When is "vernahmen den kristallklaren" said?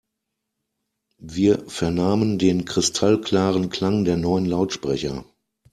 1.69-3.69